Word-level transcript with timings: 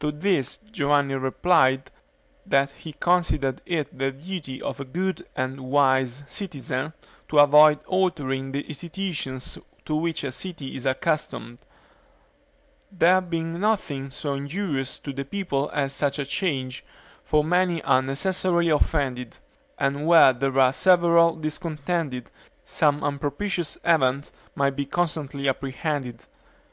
To 0.00 0.10
this 0.10 0.56
Giovanni 0.72 1.14
replied, 1.14 1.92
that 2.44 2.72
he 2.72 2.92
considered 2.94 3.62
it 3.64 3.96
the 3.96 4.10
duty 4.10 4.60
of 4.60 4.80
a 4.80 4.84
good 4.84 5.24
and 5.36 5.60
wise 5.60 6.24
citizen 6.26 6.92
to 7.28 7.38
avoid 7.38 7.78
altering 7.84 8.50
the 8.50 8.62
institutions 8.66 9.58
to 9.84 9.94
which 9.94 10.24
a 10.24 10.32
city 10.32 10.74
is 10.74 10.86
accustomed; 10.86 11.60
there 12.90 13.20
being 13.20 13.60
nothing 13.60 14.10
so 14.10 14.34
injurious 14.34 14.98
to 14.98 15.12
the 15.12 15.24
people 15.24 15.70
as 15.72 15.92
such 15.92 16.18
a 16.18 16.26
change; 16.26 16.84
for 17.22 17.44
many 17.44 17.80
are 17.82 18.02
necessarily 18.02 18.70
offended, 18.70 19.36
and 19.78 20.04
where 20.04 20.32
there 20.32 20.58
are 20.58 20.72
several 20.72 21.36
discontented, 21.36 22.28
some 22.64 23.04
unpropitious 23.04 23.76
event 23.84 24.32
may 24.56 24.70
be 24.70 24.84
constantly 24.84 25.48
apprehended. 25.48 26.26